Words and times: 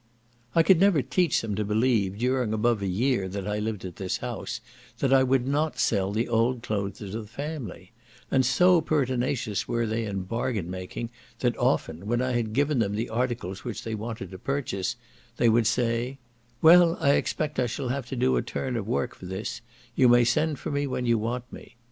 I 0.55 0.63
could 0.63 0.79
never 0.79 1.03
teach 1.03 1.41
them 1.41 1.53
to 1.53 1.63
believe, 1.63 2.17
during 2.17 2.53
above 2.53 2.81
a 2.81 2.87
year 2.87 3.27
that 3.27 3.47
I 3.47 3.59
lived 3.59 3.85
at 3.85 3.97
this 3.97 4.17
house, 4.17 4.59
that 4.97 5.13
I 5.13 5.21
would 5.21 5.47
not 5.47 5.77
sell 5.77 6.11
the 6.11 6.27
old 6.27 6.63
clothes 6.63 7.01
of 7.03 7.11
the 7.11 7.27
family; 7.27 7.91
and 8.31 8.43
so 8.43 8.81
pertinacious 8.81 9.67
were 9.67 9.85
they 9.85 10.05
in 10.05 10.23
bargain 10.23 10.71
making, 10.71 11.11
that 11.41 11.55
often, 11.55 12.07
when 12.07 12.19
I 12.19 12.31
had 12.31 12.53
given 12.53 12.79
them 12.79 12.95
the 12.95 13.09
articles 13.09 13.63
which 13.63 13.83
they 13.83 13.93
wanted 13.93 14.31
to 14.31 14.39
purchase, 14.39 14.95
they 15.37 15.49
would 15.49 15.67
say, 15.67 16.17
"Well, 16.63 16.97
I 16.99 17.11
expect 17.11 17.59
I 17.59 17.67
shall 17.67 17.89
have 17.89 18.07
to 18.07 18.15
do 18.15 18.37
a 18.37 18.41
turn 18.41 18.75
of 18.77 18.87
work 18.87 19.13
for 19.13 19.27
this; 19.27 19.61
you 19.95 20.09
may 20.09 20.23
send 20.23 20.57
for 20.57 20.71
me 20.71 20.87
when 20.87 21.05
you 21.05 21.19
want 21.19 21.43
me." 21.53 21.75